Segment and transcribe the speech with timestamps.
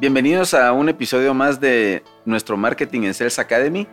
[0.00, 3.86] Bienvenidos a un episodio más de nuestro Marketing en Sales Academy.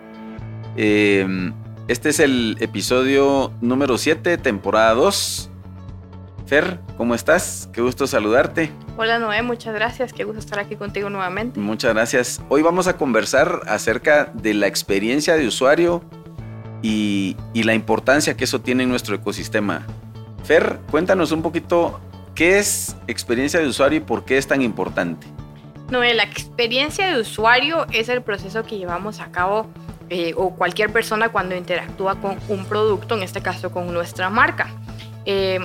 [0.77, 1.53] Em,
[1.89, 5.49] este es el episodio número 7, temporada 2.
[6.45, 7.69] Fer, ¿cómo estás?
[7.73, 8.71] Qué gusto saludarte.
[8.95, 10.13] Hola Noé, muchas gracias.
[10.13, 11.59] Qué gusto estar aquí contigo nuevamente.
[11.59, 12.41] Muchas gracias.
[12.47, 16.01] Hoy vamos a conversar acerca de la experiencia de usuario
[16.81, 19.85] y, y la importancia que eso tiene en nuestro ecosistema.
[20.45, 21.99] Fer, cuéntanos un poquito
[22.33, 25.27] qué es experiencia de usuario y por qué es tan importante.
[25.89, 29.67] No, la experiencia de usuario es el proceso que llevamos a cabo
[30.09, 34.69] eh, o cualquier persona cuando interactúa con un producto, en este caso con nuestra marca.
[35.25, 35.59] Eh,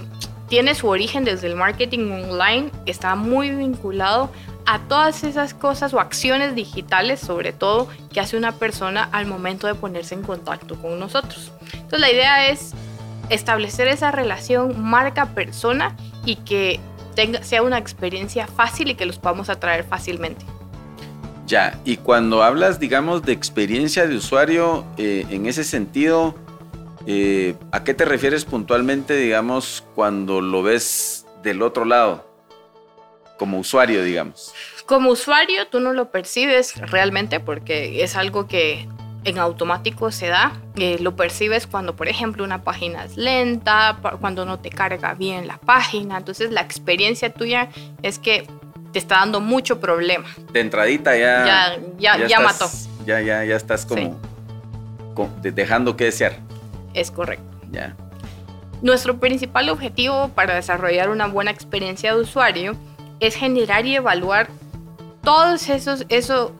[0.49, 4.31] tiene su origen desde el marketing online, está muy vinculado
[4.67, 9.67] a todas esas cosas o acciones digitales, sobre todo, que hace una persona al momento
[9.67, 11.53] de ponerse en contacto con nosotros.
[11.73, 12.75] Entonces la idea es
[13.29, 16.81] establecer esa relación marca-persona y que
[17.43, 20.45] sea una experiencia fácil y que los podamos atraer fácilmente.
[21.47, 26.35] Ya, y cuando hablas, digamos, de experiencia de usuario, eh, en ese sentido,
[27.07, 32.27] eh, ¿a qué te refieres puntualmente, digamos, cuando lo ves del otro lado?
[33.39, 34.55] Como usuario, digamos.
[34.87, 38.89] Como usuario, tú no lo percibes realmente porque es algo que
[39.25, 40.53] en automático se da.
[40.77, 45.47] Eh, lo percibes cuando, por ejemplo, una página es lenta, cuando no te carga bien
[45.47, 46.19] la página.
[46.19, 47.69] Entonces, la experiencia tuya
[48.03, 48.47] es que
[48.93, 50.29] te está dando mucho problema.
[50.53, 51.47] De entradita ya.
[51.47, 52.67] Ya, ya, ya, mató.
[53.07, 54.19] Ya, ya, ya estás como,
[55.43, 56.39] dejando que desear.
[56.95, 57.45] Es correcto.
[57.71, 57.97] Ya.
[58.83, 62.77] Nuestro principal objetivo para desarrollar una buena experiencia de usuario
[63.21, 64.49] es generar y evaluar
[65.23, 66.53] todos esos, eso,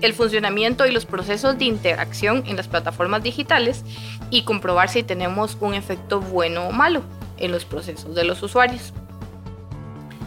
[0.00, 3.84] el funcionamiento y los procesos de interacción en las plataformas digitales
[4.30, 7.02] y comprobar si tenemos un efecto bueno o malo
[7.38, 8.92] en los procesos de los usuarios.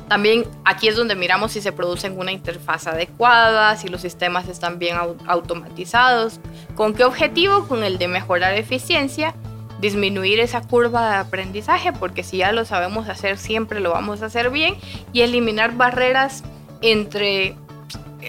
[0.08, 4.78] También aquí es donde miramos si se producen una interfaz adecuada, si los sistemas están
[4.78, 6.40] bien automatizados.
[6.76, 7.68] ¿Con qué objetivo?
[7.68, 9.34] Con el de mejorar eficiencia,
[9.80, 14.28] disminuir esa curva de aprendizaje, porque si ya lo sabemos hacer, siempre lo vamos a
[14.28, 14.76] hacer bien,
[15.14, 16.44] y eliminar barreras
[16.82, 17.56] entre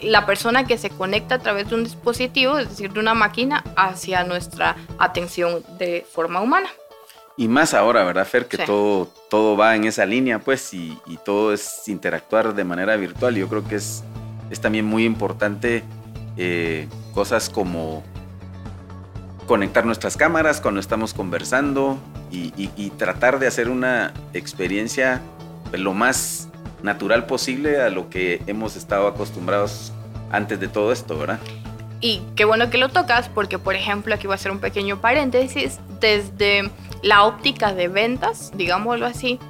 [0.04, 3.64] la persona que se conecta a través de un dispositivo, es decir, de una máquina,
[3.76, 6.68] hacia nuestra atención de forma humana.
[7.36, 8.46] Y más ahora, ¿verdad, Fer?
[8.46, 13.34] Que todo, todo va en esa línea, pues, y, todo es interactuar de manera virtual.
[13.34, 14.04] Yo creo que es,
[14.50, 15.82] es también muy importante
[16.36, 18.04] eh, cosas como
[19.46, 21.98] conectar nuestras cámaras cuando estamos conversando
[22.30, 25.20] y, y tratar de hacer una experiencia
[25.72, 26.48] lo más
[26.84, 29.92] natural posible a lo que hemos estado acostumbrados
[30.30, 31.40] antes de todo esto, ¿verdad?
[32.00, 35.00] Y qué bueno que lo tocas porque, por ejemplo, aquí voy a hacer un pequeño
[35.00, 36.70] paréntesis, desde
[37.02, 39.40] la óptica de ventas, digámoslo así,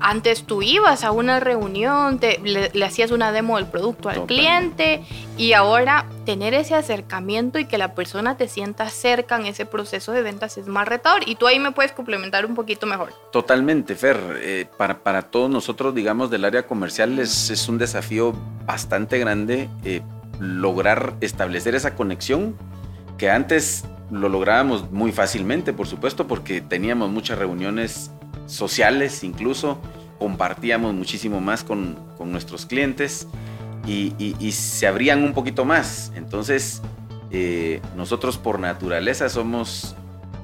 [0.00, 5.02] antes tú ibas a una reunión, le, hacías una demo del producto al cliente
[5.36, 10.12] y ahora tener ese acercamiento y que la persona te sienta cerca en ese proceso
[10.12, 13.12] de ventas es más retador y tú ahí me puedes complementar un poquito mejor.
[13.32, 14.18] Totalmente, Fer.
[14.42, 18.34] Eh, para, para, todos nosotros, digamos, del área comercial es, es un desafío
[18.66, 20.02] bastante grande eh,
[20.38, 22.56] lograr establecer esa conexión
[23.18, 28.10] que antes lo lográbamos muy fácilmente, por supuesto, porque teníamos muchas reuniones
[28.50, 29.78] sociales incluso,
[30.18, 33.26] compartíamos muchísimo más con, nuestros clientes
[33.86, 36.12] y, se abrían un poquito más.
[36.14, 36.82] Entonces,
[37.30, 39.96] eh, nosotros por naturaleza somos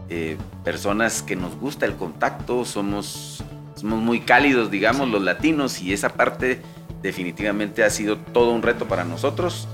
[0.08, 5.92] eh, personas que nos gusta el contacto, somos, somos muy cálidos, digamos, los latinos, y
[5.92, 6.62] esa parte
[7.02, 9.68] definitivamente ha sido todo un reto para nosotros.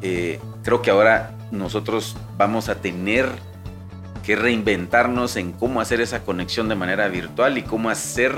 [0.00, 3.28] Eh, creo que ahora nosotros vamos a tener
[4.22, 8.32] que reinventarnos en cómo hacer esa conexión de manera virtual y cómo hacer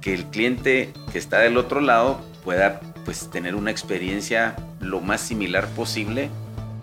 [0.00, 5.20] que el cliente que está del otro lado pueda pues tener una experiencia lo más
[5.20, 6.30] similar posible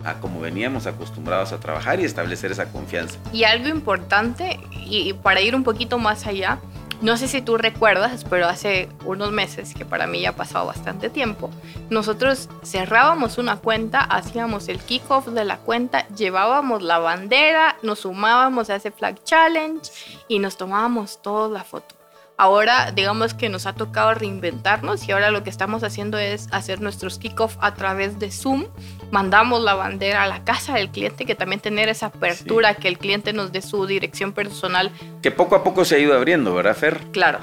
[0.04, 3.18] a como veníamos acostumbrados a trabajar y establecer esa confianza.
[3.32, 6.58] Y algo importante, y para ir un poquito más allá,
[7.02, 10.66] no sé si tú recuerdas, pero hace unos meses, que para mí ya ha pasado
[10.66, 11.50] bastante tiempo,
[11.90, 18.70] nosotros cerrábamos una cuenta, hacíamos el kickoff de la cuenta, llevábamos la bandera, nos sumábamos
[18.70, 19.90] a ese flag challenge
[20.28, 22.01] y nos tomábamos toda la foto.
[22.42, 26.80] Ahora, digamos que nos ha tocado reinventarnos y ahora lo que estamos haciendo es hacer
[26.80, 28.64] nuestros kickoff a través de Zoom.
[29.12, 32.98] Mandamos la bandera a la casa del cliente, que también tener esa apertura, que el
[32.98, 34.90] cliente nos dé su dirección personal.
[35.22, 37.12] Que poco a poco se ha ido abriendo, ¿verdad, Fer?
[37.12, 37.38] Claro.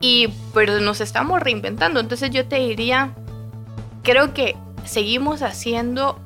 [0.00, 2.00] Y, pero nos estamos reinventando.
[2.00, 3.14] Entonces yo te diría,
[4.02, 6.18] creo que seguimos haciendo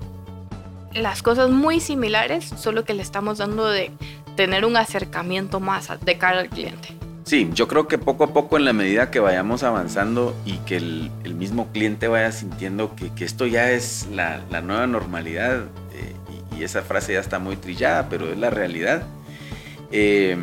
[0.94, 3.90] las cosas muy similares, solo que le estamos dando de
[4.36, 6.97] tener un acercamiento más de cara al cliente.
[7.28, 10.78] Sí, yo creo que poco a poco en la medida que vayamos avanzando y que
[10.78, 16.14] el, mismo cliente vaya sintiendo que, esto ya es la, nueva normalidad, eh,
[16.56, 19.02] y, esa frase ya está muy trillada, pero es la realidad,
[19.92, 20.38] eh,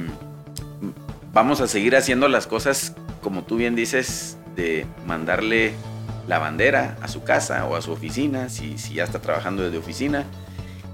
[1.34, 2.94] vamos a seguir haciendo las cosas
[3.26, 5.74] como tú bien dices, de mandarle
[6.28, 9.80] la bandera a su casa o a su oficina, si, si ya está trabajando desde
[9.80, 10.26] oficina.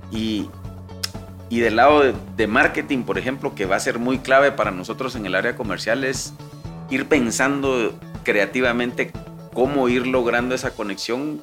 [0.09, 0.47] Y,
[1.51, 5.17] y del lado de, marketing, por ejemplo, que va a ser muy clave para nosotros
[5.17, 6.31] en el área comercial, es
[6.89, 7.93] ir pensando
[8.23, 9.11] creativamente
[9.53, 11.41] cómo ir logrando esa conexión,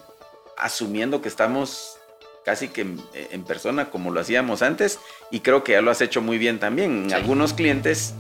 [0.56, 1.99] asumiendo que estamos
[2.43, 2.87] casi que
[3.31, 4.99] en, persona como lo hacíamos antes
[5.31, 7.12] y creo que ya lo has hecho muy bien también.
[7.12, 8.14] Algunos clientes,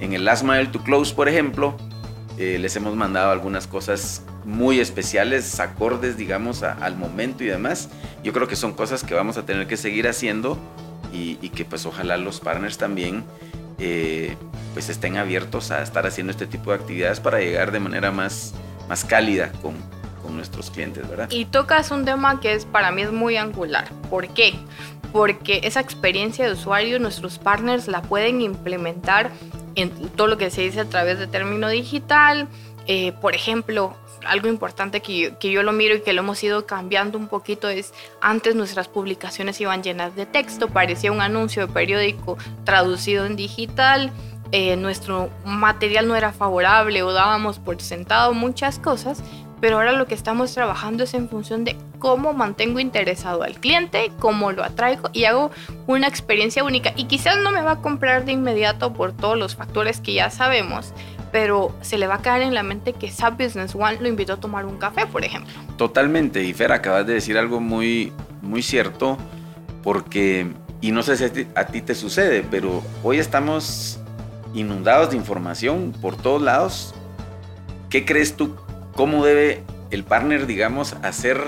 [0.00, 1.74] en el Last Mile to Close, por ejemplo,
[2.36, 7.88] eh, les hemos mandado algunas cosas muy especiales, acordes, digamos, al momento y demás.
[8.22, 10.58] Yo creo que son cosas que vamos a tener que seguir haciendo
[11.12, 13.24] y, que pues ojalá los partners también
[13.78, 14.36] eh,
[14.72, 18.54] pues estén abiertos a estar haciendo este tipo de actividades para llegar de manera más,
[18.88, 19.74] más cálida con,
[20.22, 21.28] con nuestros clientes, ¿verdad?
[21.30, 23.88] Y tocas un tema que es para mí es muy angular.
[24.08, 24.54] ¿Por qué?
[25.12, 29.30] Porque esa experiencia de usuario nuestros partners la pueden implementar
[29.74, 32.48] en todo lo que se dice a través de término digital.
[32.92, 33.94] Eh, por ejemplo,
[34.26, 37.94] algo importante que yo, lo miro y que lo hemos ido cambiando un poquito es,
[38.20, 44.10] antes nuestras publicaciones iban llenas de texto, parecía un anuncio de periódico traducido en digital,
[44.50, 49.22] eh, nuestro material no era favorable o dábamos por sentado muchas cosas,
[49.60, 54.10] pero ahora lo que estamos trabajando es en función de cómo mantengo interesado al cliente,
[54.18, 55.52] cómo lo atraigo y hago
[55.86, 56.92] una experiencia única.
[56.96, 60.28] Y quizás no me va a comprar de inmediato por todos los factores que ya
[60.30, 60.92] sabemos,
[61.32, 64.34] pero se le va a caer en la mente que SAP Business One lo invitó
[64.34, 65.52] a tomar un café, por ejemplo.
[65.76, 68.12] Totalmente, y Fer, acabas de decir algo muy,
[68.42, 69.16] muy cierto,
[69.82, 70.46] porque,
[70.80, 73.98] y no sé si a ti, a ti te sucede, pero hoy estamos
[74.54, 76.94] inundados de información por todos lados.
[77.88, 78.56] ¿Qué crees tú
[78.94, 81.40] cómo debe el partner, digamos, hacer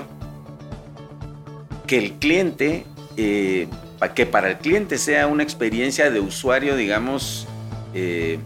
[1.87, 2.85] que el cliente,
[3.17, 3.67] eh,
[4.15, 7.47] que para el cliente sea una experiencia de usuario, digamos,
[7.93, 8.39] eh,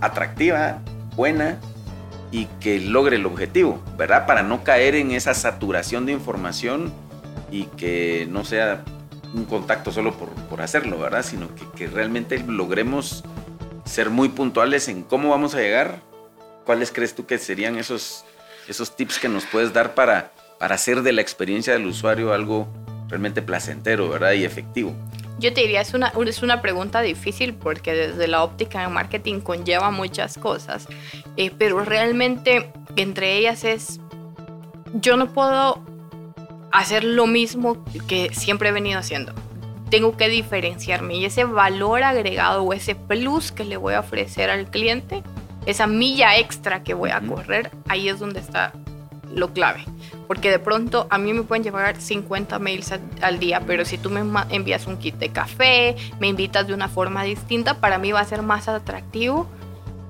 [0.00, 0.80] atractiva,
[1.16, 1.58] buena
[2.30, 4.26] y que logre el objetivo, ¿verdad?
[4.26, 6.92] Para no caer en esa saturación de información
[7.50, 8.84] y que no sea
[9.34, 11.22] un contacto solo por, hacerlo, ¿verdad?
[11.22, 13.24] Sino que, que realmente logremos
[13.84, 16.08] ser muy puntuales en cómo vamos a llegar
[16.68, 18.26] ¿cuáles crees tú que serían esos,
[18.68, 22.68] esos tips que nos puedes dar para, para hacer de la experiencia del usuario algo
[23.08, 24.32] realmente placentero, ¿verdad?
[24.32, 24.94] Y efectivo.
[25.38, 29.40] Yo te diría, es una, es una pregunta difícil porque desde la óptica de marketing
[29.40, 30.88] conlleva muchas cosas,
[31.36, 34.00] eh, pero realmente entre ellas es,
[34.94, 35.82] yo no puedo
[36.72, 39.32] hacer lo mismo que siempre he venido haciendo.
[39.90, 44.50] Tengo que diferenciarme y ese valor agregado o ese plus que le voy a ofrecer
[44.50, 45.22] al cliente
[45.66, 48.72] esa milla extra que voy a correr, ahí es donde está
[49.34, 49.84] lo clave.
[50.26, 52.92] Porque de pronto a mí me pueden llevar 50 mails
[53.22, 56.88] al día, pero si tú me envías un kit de café, me invitas de una
[56.88, 59.48] forma distinta, para mí va a ser más atractivo.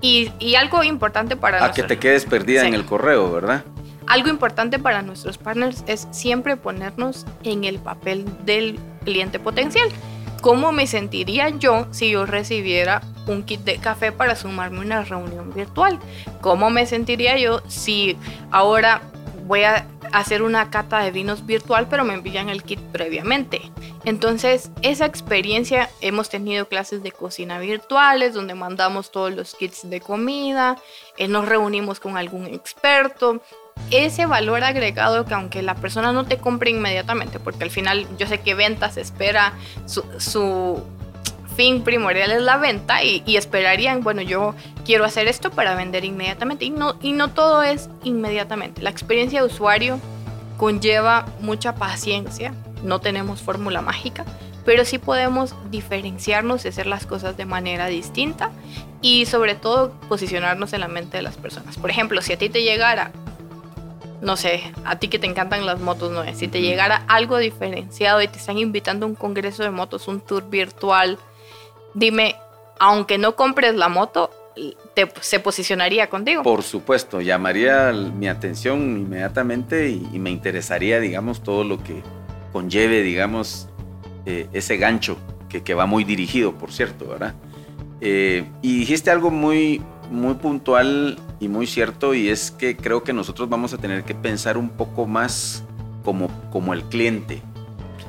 [0.01, 1.65] Y, algo importante para...
[1.65, 3.65] A que te quedes perdida en el correo, ¿verdad?
[4.07, 9.89] Algo importante para nuestros partners es siempre ponernos en el papel del cliente potencial.
[10.41, 15.05] ¿Cómo me sentiría yo si yo recibiera un kit de café para sumarme a una
[15.05, 15.99] reunión virtual?
[16.41, 18.17] ¿Cómo me sentiría yo si
[18.51, 19.03] ahora
[19.49, 23.61] voy a hacer una cata de vinos virtual, pero me envían el kit previamente.
[24.05, 30.01] Entonces, esa experiencia, hemos tenido clases de cocina virtuales, donde mandamos todos los kits de
[30.01, 30.77] comida,
[31.17, 33.43] eh, nos reunimos con algún experto,
[33.91, 38.27] ese valor agregado que aunque la persona no te compre inmediatamente, porque al final yo
[38.27, 39.55] sé que ventas espera
[39.87, 40.83] su,
[41.57, 44.55] fin primordial es la venta y, esperarían, bueno, yo
[44.85, 48.81] quiero hacer esto para vender inmediatamente y no, y no todo es inmediatamente.
[48.81, 49.99] La experiencia de usuario
[50.57, 52.55] conlleva mucha paciencia,
[52.85, 54.25] no tenemos fórmula mágica,
[54.65, 58.51] pero sí podemos diferenciarnos y hacer las cosas de manera distinta
[59.01, 61.77] y sobre todo posicionarnos en la mente de las personas.
[61.77, 63.11] Por ejemplo, si a ti te llegara
[64.21, 66.25] no sé, a ti que te encantan las motos, no.
[66.35, 70.21] Si te llegara algo diferenciado y te están invitando a un congreso de motos, un
[70.21, 71.19] tour virtual,
[71.95, 72.37] dime,
[72.79, 74.31] aunque no compres la moto,
[74.95, 76.43] te, se posicionaría contigo.
[76.43, 82.03] Por supuesto, llamaría mi atención inmediatamente y, me interesaría, digamos, todo lo que
[82.53, 83.69] conlleve, digamos,
[84.27, 85.17] eh, ese gancho
[85.49, 87.35] que, que, va muy dirigido, por cierto, ¿verdad?
[88.01, 93.13] Eh, y dijiste algo muy, muy puntual y muy cierto y es que creo que
[93.13, 95.65] nosotros vamos a tener que pensar un poco más
[96.05, 97.43] como, como el cliente.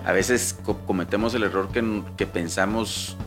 [0.06, 3.18] A veces cometemos el error que, que pensamos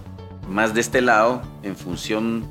[0.49, 2.45] más de este lado en función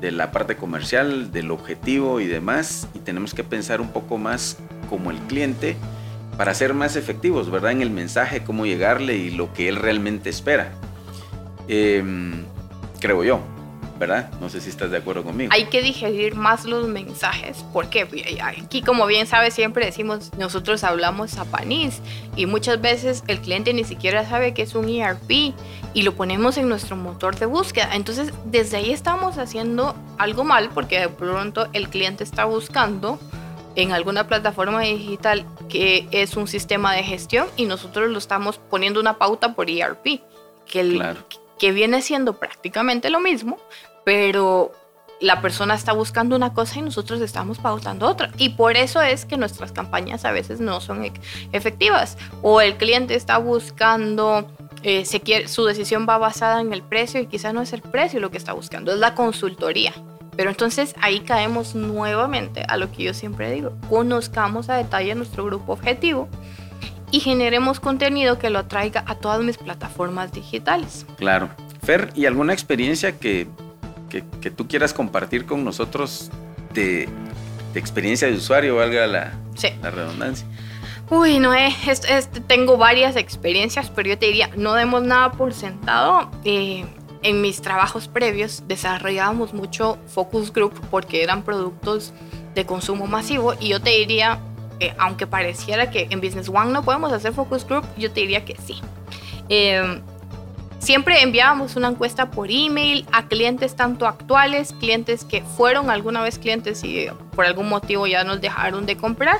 [0.00, 4.58] de la parte comercial, del objetivo y demás, y tenemos que pensar un poco más
[4.90, 5.76] como el cliente
[6.36, 7.72] para ser más efectivos, ¿verdad?
[7.72, 10.72] En el mensaje, cómo llegarle y lo que él realmente espera.
[11.68, 12.44] Em,
[13.00, 13.40] creo yo.
[14.02, 14.32] ¿Verdad?
[14.40, 15.52] No sé si estás de acuerdo conmigo.
[15.54, 17.64] Hay que digerir más los mensajes.
[17.72, 18.08] porque
[18.42, 22.00] Aquí, como bien sabes, siempre decimos, nosotros hablamos japonés
[22.34, 25.54] y muchas veces el cliente ni siquiera sabe que es un ERP
[25.94, 27.90] y lo ponemos en nuestro motor de búsqueda.
[27.94, 33.20] Entonces, desde ahí estamos haciendo algo mal porque de pronto el cliente está buscando
[33.76, 38.98] en alguna plataforma digital que es un sistema de gestión y nosotros lo estamos poniendo
[38.98, 40.22] una pauta por ERP.
[40.66, 41.02] Que, el,
[41.58, 43.58] que viene siendo prácticamente lo mismo,
[44.04, 44.72] pero
[45.22, 48.30] la persona está buscando una cosa y nosotros estamos pautando otra.
[48.38, 51.10] Y por eso es que nuestras campañas a veces no son
[51.52, 52.18] efectivas.
[52.42, 54.50] O el cliente está buscando,
[54.82, 57.82] eh, se quiere, su decisión va basada en el precio y quizá no es el
[57.82, 59.92] precio lo que está buscando, es la consultoría.
[60.36, 65.44] Pero entonces ahí caemos nuevamente a lo que yo siempre digo, conozcamos a detalle nuestro
[65.44, 66.28] grupo objetivo
[67.12, 71.06] y generemos contenido que lo atraiga a todas mis plataformas digitales.
[71.16, 71.50] Claro.
[71.82, 73.46] Fer, ¿y alguna experiencia que
[74.20, 76.30] que, tú quieras compartir con nosotros
[76.74, 77.08] de,
[77.74, 79.32] experiencia de usuario, valga la,
[79.82, 80.46] la redundancia.
[81.08, 81.74] Uy, no, eh,
[82.46, 86.30] tengo varias experiencias, pero yo te diría, no demos nada por sentado.
[86.44, 86.84] Eh,
[87.22, 92.12] en mis trabajos previos desarrollábamos mucho focus group porque eran productos
[92.54, 94.40] de consumo masivo y yo te diría,
[94.80, 98.44] eh, aunque pareciera que en Business One no podemos hacer focus group, yo te diría
[98.44, 98.80] que sí.
[100.82, 106.40] Siempre enviábamos una encuesta por email a clientes tanto actuales, clientes que fueron alguna vez
[106.40, 109.38] clientes y por algún motivo ya nos dejaron de comprar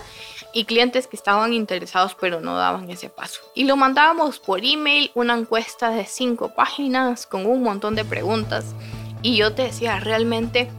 [0.55, 3.41] y clientes que estaban interesados pero no daban ese paso.
[3.57, 8.77] Y lo mandábamos por email, una encuesta de cinco páginas con un montón de preguntas.
[9.21, 10.71] Y yo te decía, realmente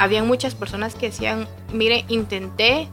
[0.00, 2.88] había muchas personas que decían, mire, intenté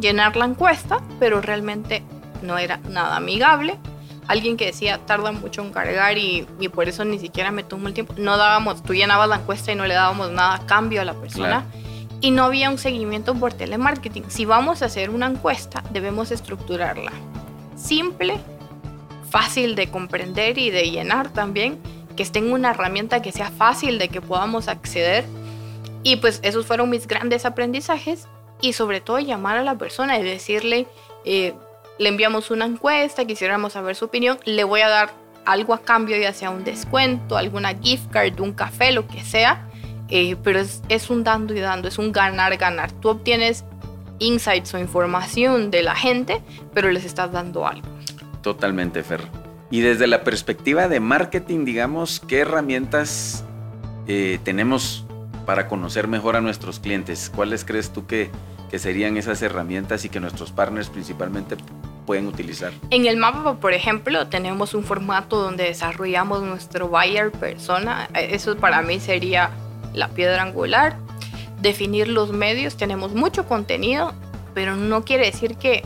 [0.00, 2.02] llenar la encuesta, pero realmente
[2.42, 3.78] no era nada amigable
[4.26, 7.88] alguien que decía tarda mucho en cargar y, y, por eso ni siquiera me tomó
[7.88, 8.14] el tiempo.
[8.16, 11.14] No dábamos, tú llenabas la encuesta y no le dábamos nada a cambio a la
[11.14, 11.64] persona.
[12.20, 14.30] Y no había un seguimiento por telemarketing.
[14.30, 17.12] Si vamos a hacer una encuesta, debemos estructurarla.
[17.76, 18.38] Simple,
[19.28, 21.78] fácil de comprender y de llenar también,
[22.16, 25.24] que esté en una herramienta que sea fácil de que podamos acceder.
[26.02, 28.26] Y pues esos fueron mis grandes aprendizajes
[28.60, 30.86] y sobre todo llamar a la persona y decirle,
[31.24, 31.54] eh,
[31.98, 35.10] le enviamos una encuesta, quisiéramos saber su opinión, le voy a dar
[35.44, 39.68] algo a cambio, ya sea un descuento, alguna gift card, un café, lo que sea,
[40.08, 42.92] eh, pero es, es un dando y dando, es un ganar, ganar.
[42.92, 43.64] Tú obtienes
[44.18, 47.86] insights o información de la gente, pero les estás dando algo.
[48.42, 49.20] Totalmente, Fer.
[49.70, 53.44] Y desde la perspectiva de marketing, digamos, ¿qué herramientas
[54.06, 55.04] eh, tenemos
[55.46, 57.30] para conocer mejor a nuestros clientes?
[57.34, 58.30] ¿Cuáles crees tú que,
[58.70, 61.56] que serían esas herramientas y que nuestros partners principalmente
[62.04, 62.72] pueden utilizar.
[62.90, 68.08] En el mapa, por ejemplo, tenemos un formato donde desarrollamos nuestro buyer persona.
[68.14, 69.50] Eso para mí sería
[69.92, 70.96] la piedra angular.
[71.60, 74.12] Definir los medios, tenemos mucho contenido,
[74.54, 75.82] pero no quiere decir que,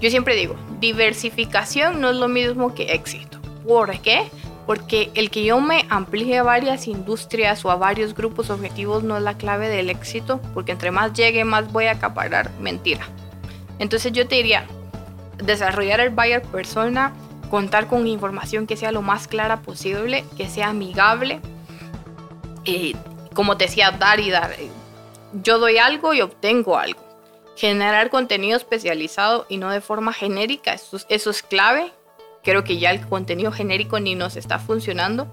[0.00, 3.38] yo siempre digo, diversificación no es lo mismo que éxito.
[3.66, 4.28] ¿Por qué?
[4.66, 9.16] Porque el que yo me amplíe a varias industrias o a varios grupos objetivos no
[9.16, 12.50] es la clave del éxito, porque entre más llegue, más voy a acaparar.
[12.60, 13.06] Mentira.
[13.78, 14.66] Entonces yo te diría,
[15.38, 17.12] desarrollar el buyer persona,
[17.50, 21.40] contar con información que sea lo más clara posible, que sea amigable.
[22.64, 22.94] Eh,
[23.34, 24.54] como te decía, dar y dar.
[25.32, 27.00] Yo doy algo y obtengo algo.
[27.56, 31.92] Generar contenido especializado y no de forma genérica, eso, eso es clave.
[32.42, 35.28] Creo que ya el contenido genérico ni nos está funcionando.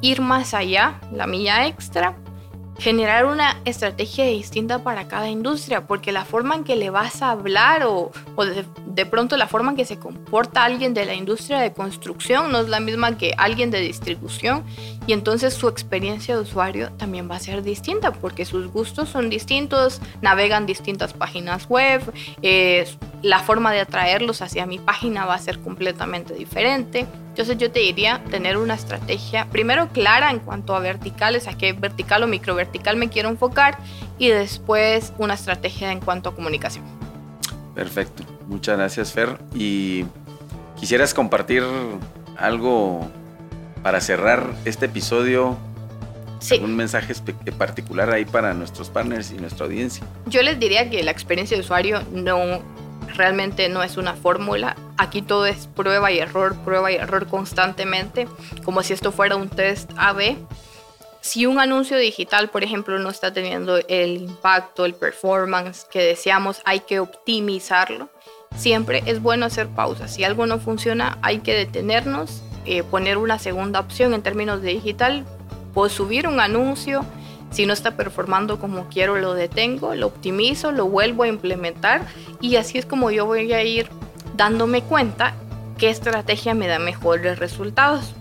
[0.00, 2.16] Ir más allá, la milla extra
[2.82, 7.30] generar una estrategia distinta para cada industria, porque la forma en que le vas a
[7.30, 8.10] hablar o,
[8.86, 12.58] de, pronto la forma en que se comporta alguien de la industria de construcción no
[12.58, 14.64] es la misma que alguien de distribución
[15.06, 19.30] y entonces su experiencia de usuario también va a ser distinta porque sus gustos son
[19.30, 22.02] distintos, navegan distintas páginas web,
[22.42, 22.84] eh,
[23.22, 27.06] la forma de atraerlos hacia mi página va a ser completamente diferente.
[27.28, 31.72] Entonces yo te diría tener una estrategia primero clara en cuanto a verticales, a qué
[31.72, 33.78] vertical o microvertical me quiero enfocar
[34.18, 36.84] y después una estrategia en cuanto a comunicación.
[37.74, 39.38] Perfecto, muchas gracias Fer.
[39.54, 40.04] Y
[40.78, 41.62] quisieras compartir
[42.36, 43.10] algo
[43.82, 45.56] para cerrar este episodio
[46.38, 46.58] Sí.
[46.62, 47.14] un mensaje
[47.56, 50.04] particular ahí para nuestros partners y nuestra audiencia.
[50.26, 52.60] Yo les diría que la experiencia de usuario no
[53.14, 54.74] realmente no es una fórmula.
[54.98, 58.26] Aquí todo es prueba y error, prueba y error constantemente,
[58.64, 60.36] como si esto fuera un test AB.
[61.22, 66.60] Si un anuncio digital, por ejemplo, no está teniendo el impacto, el performance que deseamos,
[66.64, 68.10] hay que optimizarlo.
[68.56, 70.12] Siempre es bueno hacer pausas.
[70.12, 74.70] Si algo no funciona, hay que detenernos, eh, poner una segunda opción en términos de
[74.70, 75.24] digital,
[75.72, 77.04] puedo subir un anuncio,
[77.52, 82.04] si no está performando como quiero, lo detengo, lo optimizo, lo vuelvo a implementar
[82.40, 83.88] y así es como yo voy a ir
[84.36, 85.34] dándome cuenta
[85.78, 88.14] qué estrategia me da mejores resultados.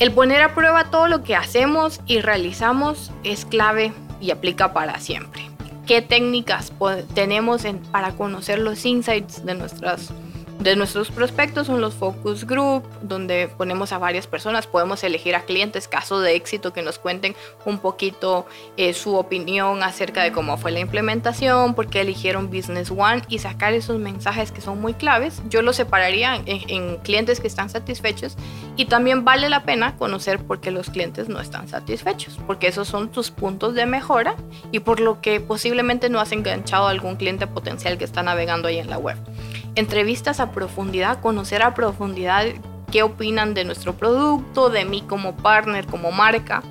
[0.00, 4.98] El poner a prueba todo lo que hacemos y realizamos es clave y aplica para
[4.98, 5.42] siempre.
[5.86, 6.72] ¿Qué técnicas
[7.12, 10.10] tenemos para conocer los insights de nuestras
[10.60, 15.42] de nuestros prospectos son los focus group, donde ponemos a varias personas, podemos elegir a
[15.42, 20.58] clientes, caso de éxito, que nos cuenten un poquito eh, su opinión acerca de cómo
[20.58, 24.92] fue la implementación, por qué eligieron Business One y sacar esos mensajes que son muy
[24.92, 25.42] claves.
[25.48, 28.36] Yo los separaría en, en clientes que están satisfechos
[28.76, 32.86] y también vale la pena conocer por qué los clientes no están satisfechos, porque esos
[32.86, 34.36] son tus puntos de mejora
[34.72, 38.68] y por lo que posiblemente no has enganchado a algún cliente potencial que está navegando
[38.68, 39.16] ahí en la web
[39.74, 42.46] entrevistas a profundidad, conocer a profundidad
[42.90, 46.62] qué opinan de nuestro producto, de mí como partner, como marca.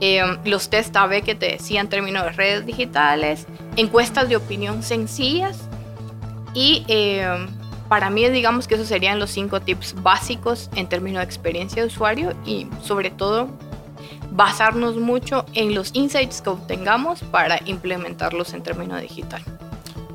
[0.00, 3.46] Em, los test AB que te decía en términos de redes digitales,
[3.76, 5.68] encuestas de opinión sencillas
[6.52, 7.46] y em,
[7.88, 11.88] para mí digamos que esos serían los cinco tips básicos en términos de experiencia de
[11.88, 13.48] usuario y sobre todo
[14.32, 19.42] basarnos mucho en los insights que obtengamos para implementarlos en términos digital.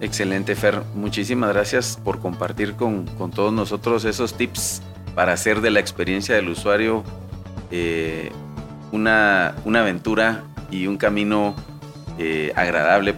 [0.01, 0.81] Excelente, Fer.
[0.95, 4.81] Muchísimas gracias por compartir con, todos nosotros esos tips
[5.13, 7.03] para hacer de la experiencia del usuario
[7.69, 8.31] eh,
[8.93, 11.53] una, aventura y un camino
[12.17, 13.15] eh, agradable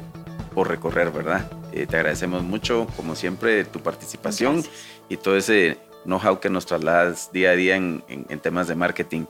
[0.55, 1.51] por recorrer, ¿verdad?
[1.71, 4.63] Eh, te agradecemos mucho, como siempre, tu participación
[5.07, 9.25] y todo ese know-how que nos trasladas día a día en, en temas de marketing.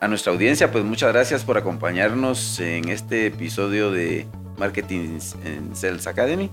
[0.00, 4.26] a nuestra audiencia, pues muchas gracias por acompañarnos en este episodio de
[4.58, 6.50] Marketing en Sales Academy.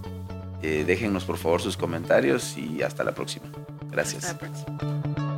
[0.62, 0.84] Eh,
[1.26, 3.48] por favor sus comentarios y hasta la próxima.
[3.90, 4.26] Gracias.
[4.26, 5.31] Hasta la próxima.